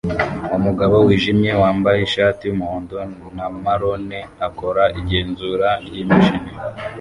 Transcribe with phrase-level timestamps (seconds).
[0.57, 2.95] Umugabo wijimye wambaye ishati yumuhondo
[3.35, 6.51] na marone akora igenzura ryimashini